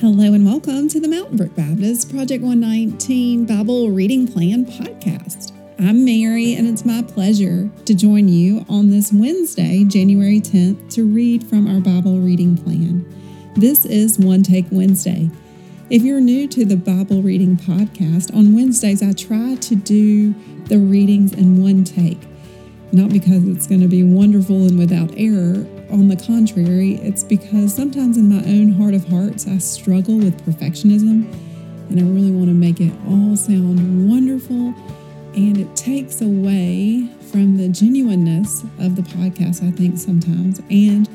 Hello 0.00 0.34
and 0.34 0.44
welcome 0.44 0.88
to 0.88 0.98
the 0.98 1.06
Mountain 1.06 1.36
Brook 1.36 1.54
Baptist 1.54 2.10
Project 2.10 2.42
119 2.42 3.46
Bible 3.46 3.90
Reading 3.90 4.26
Plan 4.26 4.66
podcast. 4.66 5.52
I'm 5.78 6.04
Mary, 6.04 6.54
and 6.54 6.66
it's 6.66 6.84
my 6.84 7.00
pleasure 7.00 7.70
to 7.84 7.94
join 7.94 8.26
you 8.26 8.66
on 8.68 8.90
this 8.90 9.12
Wednesday, 9.12 9.84
January 9.84 10.40
10th, 10.40 10.92
to 10.94 11.04
read 11.04 11.46
from 11.46 11.68
our 11.68 11.80
Bible 11.80 12.18
reading 12.18 12.56
plan. 12.56 13.06
This 13.54 13.84
is 13.84 14.18
One 14.18 14.42
Take 14.42 14.66
Wednesday. 14.72 15.30
If 15.90 16.02
you're 16.02 16.20
new 16.20 16.48
to 16.48 16.64
the 16.64 16.76
Bible 16.76 17.22
reading 17.22 17.56
podcast, 17.56 18.34
on 18.34 18.52
Wednesdays 18.52 19.00
I 19.00 19.12
try 19.12 19.54
to 19.54 19.76
do 19.76 20.34
the 20.64 20.78
readings 20.78 21.32
in 21.32 21.62
one 21.62 21.84
take. 21.84 22.20
Not 22.90 23.10
because 23.10 23.46
it's 23.46 23.68
going 23.68 23.80
to 23.80 23.88
be 23.88 24.02
wonderful 24.02 24.66
and 24.66 24.76
without 24.76 25.12
error, 25.16 25.64
on 25.90 26.08
the 26.08 26.16
contrary, 26.16 26.94
it's 26.96 27.24
because 27.24 27.74
sometimes 27.74 28.16
in 28.16 28.28
my 28.28 28.42
own 28.44 28.72
heart 28.72 28.94
of 28.94 29.06
hearts, 29.08 29.46
I 29.46 29.58
struggle 29.58 30.16
with 30.16 30.44
perfectionism 30.44 31.32
and 31.90 32.00
I 32.00 32.02
really 32.02 32.30
want 32.30 32.48
to 32.48 32.54
make 32.54 32.80
it 32.80 32.92
all 33.06 33.36
sound 33.36 34.08
wonderful. 34.08 34.74
And 35.34 35.58
it 35.58 35.74
takes 35.76 36.20
away 36.20 37.08
from 37.30 37.56
the 37.56 37.68
genuineness 37.68 38.62
of 38.78 38.96
the 38.96 39.02
podcast, 39.02 39.66
I 39.66 39.70
think, 39.72 39.98
sometimes. 39.98 40.60
And 40.70 41.08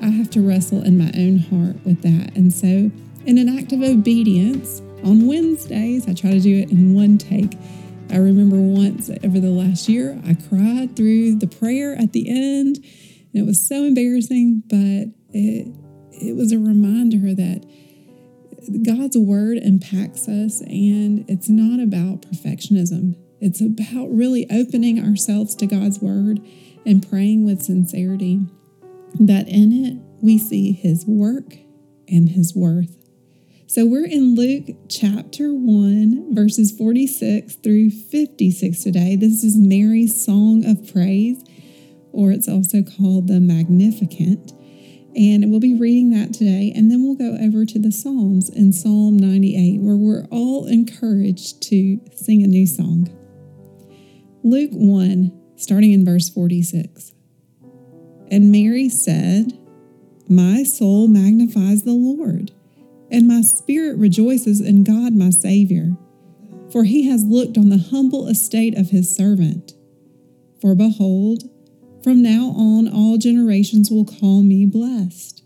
I 0.00 0.08
have 0.08 0.30
to 0.30 0.40
wrestle 0.40 0.82
in 0.82 0.96
my 0.96 1.10
own 1.16 1.38
heart 1.38 1.76
with 1.84 2.02
that. 2.02 2.36
And 2.36 2.52
so, 2.52 2.90
in 3.24 3.38
an 3.38 3.48
act 3.58 3.72
of 3.72 3.82
obedience, 3.82 4.80
on 5.04 5.26
Wednesdays, 5.26 6.08
I 6.08 6.14
try 6.14 6.30
to 6.32 6.40
do 6.40 6.60
it 6.60 6.70
in 6.70 6.94
one 6.94 7.18
take. 7.18 7.56
I 8.10 8.16
remember 8.16 8.56
once 8.56 9.10
over 9.24 9.40
the 9.40 9.50
last 9.50 9.88
year, 9.88 10.20
I 10.26 10.34
cried 10.34 10.96
through 10.96 11.36
the 11.36 11.46
prayer 11.46 11.94
at 11.96 12.12
the 12.12 12.28
end 12.28 12.84
and 13.36 13.44
it 13.44 13.46
was 13.46 13.68
so 13.68 13.84
embarrassing, 13.84 14.62
but 14.66 15.12
it 15.36 15.68
it 16.10 16.34
was 16.34 16.52
a 16.52 16.58
reminder 16.58 17.34
that 17.34 17.66
God's 18.82 19.18
word 19.18 19.58
impacts 19.58 20.26
us 20.26 20.62
and 20.62 21.28
it's 21.28 21.50
not 21.50 21.78
about 21.78 22.22
perfectionism. 22.22 23.14
It's 23.38 23.60
about 23.60 24.06
really 24.06 24.46
opening 24.50 24.98
ourselves 24.98 25.54
to 25.56 25.66
God's 25.66 26.00
word 26.00 26.40
and 26.86 27.06
praying 27.06 27.44
with 27.44 27.62
sincerity 27.62 28.40
that 29.20 29.46
in 29.48 29.84
it 29.84 29.98
we 30.22 30.38
see 30.38 30.72
his 30.72 31.04
work 31.06 31.56
and 32.08 32.30
his 32.30 32.56
worth. 32.56 32.96
So 33.66 33.84
we're 33.84 34.06
in 34.06 34.34
Luke 34.34 34.74
chapter 34.88 35.52
1, 35.52 36.34
verses 36.34 36.72
46 36.72 37.56
through 37.56 37.90
56 37.90 38.82
today. 38.82 39.14
This 39.16 39.44
is 39.44 39.58
Mary's 39.58 40.24
song 40.24 40.64
of 40.64 40.90
praise 40.90 41.44
or 42.16 42.32
it's 42.32 42.48
also 42.48 42.82
called 42.82 43.28
the 43.28 43.38
Magnificat. 43.40 44.52
And 45.14 45.50
we'll 45.50 45.60
be 45.60 45.74
reading 45.74 46.10
that 46.10 46.32
today. 46.32 46.72
And 46.74 46.90
then 46.90 47.02
we'll 47.02 47.14
go 47.14 47.36
over 47.42 47.64
to 47.64 47.78
the 47.78 47.92
Psalms 47.92 48.48
in 48.48 48.72
Psalm 48.72 49.16
98, 49.18 49.80
where 49.80 49.96
we're 49.96 50.26
all 50.30 50.66
encouraged 50.66 51.62
to 51.64 52.00
sing 52.14 52.42
a 52.42 52.46
new 52.46 52.66
song. 52.66 53.08
Luke 54.42 54.70
1, 54.72 55.32
starting 55.56 55.92
in 55.92 56.04
verse 56.04 56.28
46. 56.30 57.12
And 58.30 58.50
Mary 58.50 58.88
said, 58.88 59.58
My 60.28 60.62
soul 60.62 61.08
magnifies 61.08 61.84
the 61.84 61.92
Lord, 61.92 62.52
and 63.10 63.28
my 63.28 63.42
spirit 63.42 63.98
rejoices 63.98 64.60
in 64.60 64.84
God 64.84 65.14
my 65.14 65.30
Savior, 65.30 65.96
for 66.72 66.84
he 66.84 67.08
has 67.08 67.24
looked 67.24 67.56
on 67.56 67.68
the 67.68 67.88
humble 67.90 68.26
estate 68.28 68.76
of 68.76 68.90
his 68.90 69.14
servant. 69.14 69.72
For 70.60 70.74
behold, 70.74 71.44
from 72.06 72.22
now 72.22 72.54
on, 72.56 72.86
all 72.86 73.18
generations 73.18 73.90
will 73.90 74.04
call 74.04 74.40
me 74.40 74.64
blessed. 74.64 75.42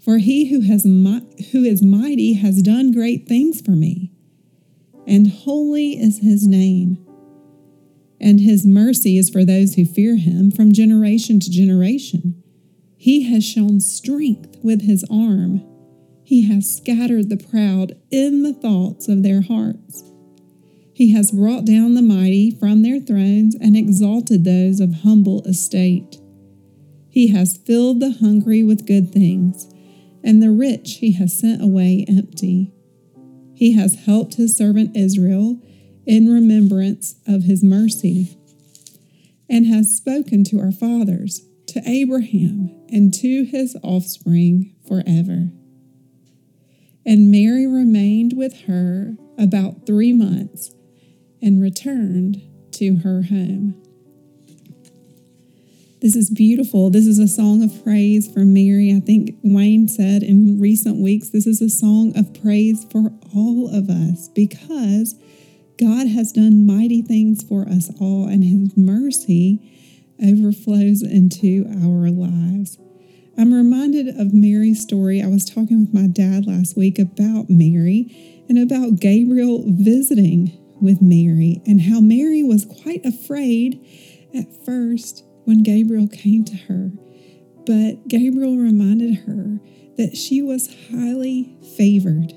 For 0.00 0.18
he 0.18 0.46
who, 0.46 0.62
has 0.62 0.82
who 0.82 1.62
is 1.62 1.82
mighty 1.82 2.32
has 2.32 2.62
done 2.62 2.90
great 2.90 3.28
things 3.28 3.60
for 3.60 3.70
me, 3.70 4.10
and 5.06 5.30
holy 5.30 5.92
is 5.92 6.18
his 6.18 6.48
name. 6.48 6.98
And 8.20 8.40
his 8.40 8.66
mercy 8.66 9.18
is 9.18 9.30
for 9.30 9.44
those 9.44 9.74
who 9.74 9.84
fear 9.84 10.16
him 10.16 10.50
from 10.50 10.72
generation 10.72 11.38
to 11.38 11.48
generation. 11.48 12.42
He 12.96 13.32
has 13.32 13.44
shown 13.44 13.78
strength 13.78 14.58
with 14.64 14.82
his 14.82 15.04
arm. 15.08 15.64
He 16.24 16.42
has 16.48 16.76
scattered 16.76 17.28
the 17.28 17.36
proud 17.36 17.92
in 18.10 18.42
the 18.42 18.52
thoughts 18.52 19.06
of 19.06 19.22
their 19.22 19.42
hearts. 19.42 20.02
He 20.98 21.12
has 21.12 21.30
brought 21.30 21.64
down 21.64 21.94
the 21.94 22.02
mighty 22.02 22.50
from 22.50 22.82
their 22.82 22.98
thrones 22.98 23.54
and 23.54 23.76
exalted 23.76 24.42
those 24.42 24.80
of 24.80 25.04
humble 25.04 25.44
estate. 25.44 26.16
He 27.08 27.28
has 27.28 27.56
filled 27.56 28.00
the 28.00 28.16
hungry 28.18 28.64
with 28.64 28.84
good 28.84 29.12
things, 29.12 29.72
and 30.24 30.42
the 30.42 30.50
rich 30.50 30.94
he 30.94 31.12
has 31.12 31.38
sent 31.38 31.62
away 31.62 32.04
empty. 32.08 32.72
He 33.54 33.74
has 33.74 34.06
helped 34.06 34.34
his 34.34 34.56
servant 34.56 34.96
Israel 34.96 35.62
in 36.04 36.26
remembrance 36.26 37.14
of 37.28 37.44
his 37.44 37.62
mercy, 37.62 38.36
and 39.48 39.66
has 39.66 39.96
spoken 39.96 40.42
to 40.46 40.58
our 40.58 40.72
fathers, 40.72 41.42
to 41.68 41.80
Abraham, 41.86 42.74
and 42.88 43.14
to 43.14 43.44
his 43.44 43.76
offspring 43.84 44.74
forever. 44.84 45.52
And 47.06 47.30
Mary 47.30 47.68
remained 47.68 48.32
with 48.36 48.62
her 48.62 49.14
about 49.38 49.86
three 49.86 50.12
months 50.12 50.74
and 51.42 51.62
returned 51.62 52.42
to 52.72 52.96
her 52.96 53.22
home. 53.22 53.74
This 56.00 56.14
is 56.14 56.30
beautiful. 56.30 56.90
This 56.90 57.08
is 57.08 57.18
a 57.18 57.26
song 57.26 57.62
of 57.62 57.82
praise 57.82 58.32
for 58.32 58.44
Mary. 58.44 58.94
I 58.94 59.00
think 59.00 59.36
Wayne 59.42 59.88
said 59.88 60.22
in 60.22 60.60
recent 60.60 61.02
weeks, 61.02 61.30
this 61.30 61.44
is 61.44 61.60
a 61.60 61.68
song 61.68 62.16
of 62.16 62.40
praise 62.40 62.86
for 62.90 63.12
all 63.34 63.68
of 63.74 63.90
us 63.90 64.28
because 64.28 65.16
God 65.76 66.06
has 66.06 66.30
done 66.30 66.64
mighty 66.64 67.02
things 67.02 67.42
for 67.42 67.62
us 67.68 67.90
all, 68.00 68.26
and 68.28 68.44
His 68.44 68.76
mercy 68.76 69.60
overflows 70.22 71.02
into 71.02 71.66
our 71.68 72.10
lives. 72.10 72.78
I'm 73.36 73.52
reminded 73.52 74.08
of 74.08 74.32
Mary's 74.32 74.82
story. 74.82 75.22
I 75.22 75.28
was 75.28 75.44
talking 75.44 75.80
with 75.80 75.94
my 75.94 76.08
dad 76.08 76.46
last 76.46 76.76
week 76.76 76.98
about 76.98 77.46
Mary 77.48 78.44
and 78.48 78.58
about 78.58 79.00
Gabriel 79.00 79.64
visiting 79.66 80.56
with 80.80 81.02
Mary 81.02 81.62
and 81.66 81.82
how 81.82 82.00
Mary 82.00 82.42
was 82.42 82.64
quite 82.64 83.04
afraid 83.04 83.84
at 84.34 84.46
first 84.64 85.24
when 85.44 85.62
Gabriel 85.62 86.08
came 86.08 86.44
to 86.44 86.56
her. 86.56 86.90
But 87.66 88.08
Gabriel 88.08 88.56
reminded 88.56 89.16
her 89.26 89.60
that 89.96 90.16
she 90.16 90.42
was 90.42 90.74
highly 90.90 91.56
favored. 91.76 92.32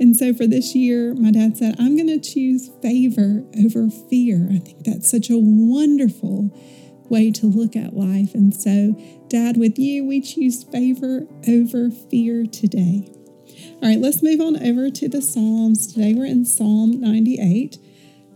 And 0.00 0.16
so 0.16 0.34
for 0.34 0.46
this 0.46 0.74
year, 0.74 1.14
my 1.14 1.30
dad 1.30 1.56
said, 1.56 1.76
I'm 1.78 1.96
going 1.96 2.08
to 2.08 2.20
choose 2.20 2.70
favor 2.82 3.44
over 3.64 3.88
fear. 3.90 4.48
I 4.50 4.58
think 4.58 4.84
that's 4.84 5.10
such 5.10 5.30
a 5.30 5.38
wonderful 5.38 6.50
way 7.08 7.30
to 7.30 7.46
look 7.46 7.76
at 7.76 7.94
life. 7.94 8.34
And 8.34 8.54
so, 8.54 8.92
Dad, 9.28 9.56
with 9.56 9.78
you, 9.78 10.04
we 10.04 10.20
choose 10.20 10.64
favor 10.64 11.26
over 11.48 11.90
fear 11.90 12.46
today. 12.46 13.13
All 13.82 13.90
right, 13.90 13.98
let's 13.98 14.22
move 14.22 14.40
on 14.40 14.62
over 14.64 14.88
to 14.88 15.08
the 15.08 15.20
Psalms. 15.20 15.88
Today 15.88 16.14
we're 16.14 16.26
in 16.26 16.44
Psalm 16.44 17.00
98. 17.00 17.76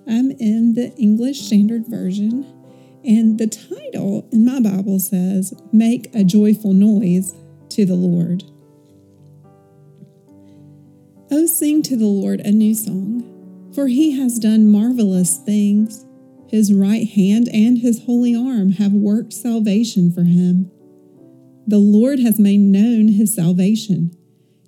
I'm 0.06 0.32
in 0.32 0.74
the 0.74 0.92
English 0.96 1.40
Standard 1.42 1.86
Version, 1.86 2.44
and 3.04 3.38
the 3.38 3.46
title 3.46 4.28
in 4.32 4.44
my 4.44 4.60
Bible 4.60 4.98
says, 4.98 5.54
Make 5.72 6.12
a 6.12 6.24
Joyful 6.24 6.72
Noise 6.72 7.34
to 7.70 7.86
the 7.86 7.94
Lord. 7.94 8.42
Oh, 11.30 11.46
sing 11.46 11.82
to 11.84 11.96
the 11.96 12.06
Lord 12.06 12.40
a 12.40 12.50
new 12.50 12.74
song, 12.74 13.70
for 13.74 13.86
he 13.86 14.18
has 14.18 14.40
done 14.40 14.70
marvelous 14.70 15.38
things. 15.38 16.04
His 16.48 16.74
right 16.74 17.08
hand 17.08 17.48
and 17.54 17.78
his 17.78 18.04
holy 18.04 18.34
arm 18.34 18.72
have 18.72 18.92
worked 18.92 19.32
salvation 19.32 20.12
for 20.12 20.24
him. 20.24 20.70
The 21.66 21.78
Lord 21.78 22.18
has 22.18 22.40
made 22.40 22.60
known 22.60 23.08
his 23.08 23.34
salvation. 23.34 24.17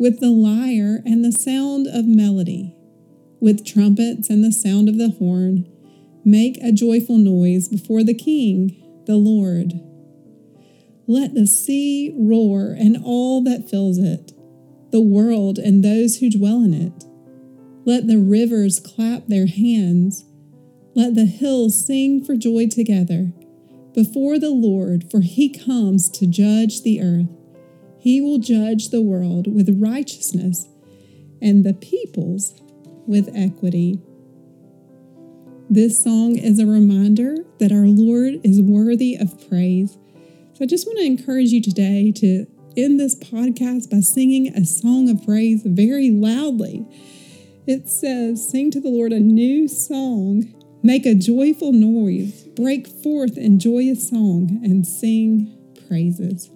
with 0.00 0.18
the 0.18 0.30
lyre 0.30 1.02
and 1.04 1.22
the 1.22 1.30
sound 1.30 1.86
of 1.86 2.06
melody, 2.06 2.74
with 3.38 3.66
trumpets 3.66 4.30
and 4.30 4.42
the 4.42 4.50
sound 4.50 4.88
of 4.88 4.96
the 4.96 5.10
horn. 5.10 5.68
Make 6.24 6.56
a 6.62 6.72
joyful 6.72 7.18
noise 7.18 7.68
before 7.68 8.02
the 8.02 8.14
King, 8.14 8.82
the 9.04 9.16
Lord. 9.16 9.74
Let 11.06 11.34
the 11.34 11.46
sea 11.46 12.14
roar 12.16 12.74
and 12.78 12.96
all 13.04 13.44
that 13.44 13.68
fills 13.68 13.98
it, 13.98 14.32
the 14.90 15.02
world 15.02 15.58
and 15.58 15.84
those 15.84 16.16
who 16.16 16.30
dwell 16.30 16.64
in 16.64 16.72
it. 16.72 17.04
Let 17.84 18.06
the 18.06 18.18
rivers 18.18 18.80
clap 18.80 19.26
their 19.26 19.46
hands. 19.46 20.24
Let 20.94 21.14
the 21.14 21.26
hills 21.26 21.86
sing 21.86 22.24
for 22.24 22.36
joy 22.36 22.68
together 22.68 23.32
before 23.94 24.38
the 24.38 24.50
Lord, 24.50 25.10
for 25.10 25.20
he 25.20 25.52
comes 25.52 26.08
to 26.10 26.26
judge 26.26 26.82
the 26.82 27.02
earth. 27.02 27.39
He 28.00 28.22
will 28.22 28.38
judge 28.38 28.88
the 28.88 29.02
world 29.02 29.52
with 29.52 29.78
righteousness 29.78 30.66
and 31.42 31.64
the 31.64 31.74
peoples 31.74 32.54
with 33.06 33.28
equity. 33.34 34.00
This 35.68 36.02
song 36.02 36.36
is 36.36 36.58
a 36.58 36.66
reminder 36.66 37.36
that 37.58 37.72
our 37.72 37.86
Lord 37.86 38.40
is 38.42 38.60
worthy 38.60 39.16
of 39.16 39.48
praise. 39.50 39.98
So 40.54 40.64
I 40.64 40.66
just 40.66 40.86
want 40.86 40.98
to 40.98 41.04
encourage 41.04 41.50
you 41.50 41.60
today 41.60 42.10
to 42.16 42.46
end 42.74 42.98
this 42.98 43.14
podcast 43.14 43.90
by 43.90 44.00
singing 44.00 44.48
a 44.48 44.64
song 44.64 45.10
of 45.10 45.22
praise 45.24 45.62
very 45.64 46.10
loudly. 46.10 46.86
It 47.66 47.86
says, 47.88 48.48
Sing 48.50 48.70
to 48.70 48.80
the 48.80 48.88
Lord 48.88 49.12
a 49.12 49.20
new 49.20 49.68
song, 49.68 50.54
make 50.82 51.04
a 51.04 51.14
joyful 51.14 51.72
noise, 51.72 52.44
break 52.56 52.86
forth 52.88 53.36
in 53.36 53.58
joyous 53.58 54.08
song, 54.08 54.60
and 54.64 54.86
sing 54.86 55.54
praises. 55.86 56.50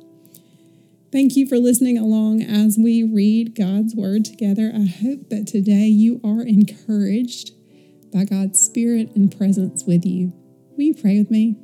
Thank 1.14 1.36
you 1.36 1.46
for 1.46 1.58
listening 1.58 1.96
along 1.96 2.42
as 2.42 2.76
we 2.76 3.04
read 3.04 3.54
God's 3.56 3.94
Word 3.94 4.24
together. 4.24 4.72
I 4.74 4.86
hope 4.86 5.28
that 5.30 5.46
today 5.46 5.86
you 5.86 6.20
are 6.24 6.42
encouraged 6.42 7.52
by 8.12 8.24
God's 8.24 8.60
Spirit 8.60 9.10
and 9.14 9.30
presence 9.30 9.84
with 9.84 10.04
you. 10.04 10.32
Will 10.72 10.82
you 10.82 10.94
pray 11.00 11.16
with 11.18 11.30
me? 11.30 11.56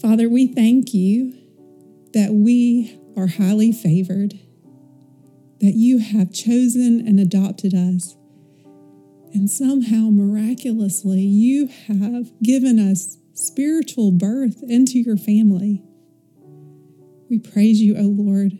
Father, 0.00 0.28
we 0.28 0.46
thank 0.46 0.94
you 0.94 1.36
that 2.12 2.30
we 2.34 2.96
are 3.16 3.26
highly 3.26 3.72
favored, 3.72 4.38
that 5.60 5.74
you 5.74 5.98
have 5.98 6.32
chosen 6.32 7.04
and 7.04 7.18
adopted 7.18 7.74
us, 7.74 8.14
and 9.34 9.50
somehow 9.50 10.10
miraculously 10.12 11.22
you 11.22 11.66
have 11.88 12.30
given 12.40 12.78
us 12.78 13.18
spiritual 13.34 14.12
birth 14.12 14.62
into 14.62 15.00
your 15.00 15.16
family. 15.16 15.82
We 17.28 17.38
praise 17.38 17.80
you, 17.80 17.96
O 17.96 18.02
Lord. 18.02 18.58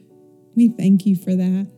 We 0.54 0.68
thank 0.68 1.06
you 1.06 1.16
for 1.16 1.34
that. 1.34 1.70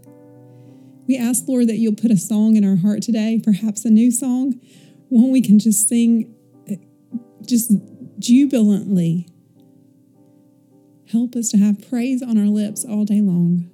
We 1.07 1.17
ask, 1.17 1.45
Lord, 1.47 1.69
that 1.69 1.77
you'll 1.77 1.95
put 1.95 2.11
a 2.11 2.17
song 2.17 2.57
in 2.57 2.65
our 2.65 2.77
heart 2.77 3.03
today, 3.03 3.41
perhaps 3.43 3.85
a 3.85 3.91
new 3.91 4.11
song, 4.11 4.61
one 5.09 5.31
we 5.31 5.43
can 5.43 5.59
just 5.59 5.89
sing 5.89 6.35
eh, 6.69 6.77
just 7.45 7.73
jubilantly. 8.19 9.29
Help 11.11 11.35
us 11.35 11.51
to 11.51 11.59
have 11.59 11.89
praise 11.89 12.23
on 12.23 12.39
our 12.39 12.47
lips 12.47 12.85
all 12.85 13.05
day 13.05 13.21
long. 13.21 13.69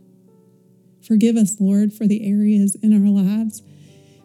Forgive 1.07 1.37
us, 1.37 1.61
Lord, 1.61 1.93
for 1.93 2.07
the 2.07 2.29
areas 2.29 2.77
in 2.83 2.93
our 2.93 3.11
lives 3.11 3.63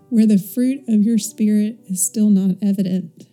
where 0.10 0.26
the 0.26 0.38
fruit 0.38 0.82
of 0.88 1.04
your 1.04 1.18
Spirit 1.18 1.80
is 1.88 2.06
still 2.06 2.30
not 2.30 2.56
evident. 2.62 3.28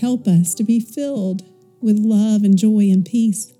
Help 0.00 0.26
us 0.26 0.54
to 0.54 0.64
be 0.64 0.80
filled 0.80 1.42
with 1.80 1.98
love 1.98 2.42
and 2.42 2.58
joy 2.58 2.90
and 2.90 3.04
peace 3.04 3.52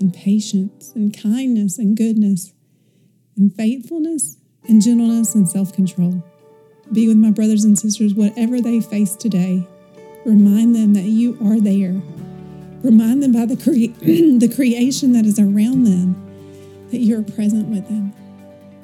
and 0.00 0.12
patience 0.12 0.92
and 0.94 1.16
kindness 1.16 1.78
and 1.78 1.96
goodness 1.96 2.52
and 3.36 3.54
faithfulness 3.54 4.36
and 4.68 4.82
gentleness 4.82 5.34
and 5.34 5.48
self 5.48 5.72
control. 5.72 6.22
Be 6.92 7.08
with 7.08 7.16
my 7.16 7.30
brothers 7.30 7.64
and 7.64 7.78
sisters, 7.78 8.14
whatever 8.14 8.60
they 8.60 8.80
face 8.80 9.16
today. 9.16 9.66
Remind 10.24 10.74
them 10.74 10.94
that 10.94 11.02
you 11.02 11.36
are 11.44 11.60
there. 11.60 12.00
Remind 12.82 13.22
them 13.22 13.32
by 13.32 13.46
the, 13.46 13.56
cre- 13.56 13.94
the 14.38 14.52
creation 14.54 15.12
that 15.12 15.26
is 15.26 15.38
around 15.38 15.84
them 15.84 16.22
that 16.90 16.98
you 16.98 17.18
are 17.18 17.22
present 17.22 17.68
with 17.68 17.88
them. 17.88 18.12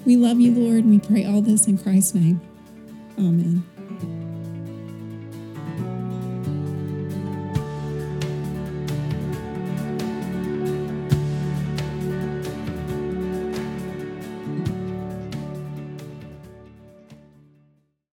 We 0.04 0.16
love 0.16 0.40
you, 0.40 0.52
Lord, 0.52 0.84
and 0.84 0.90
we 0.90 0.98
pray 0.98 1.24
all 1.24 1.42
this 1.42 1.68
in 1.68 1.78
Christ's 1.78 2.14
name. 2.14 2.40
Amen. 3.18 3.64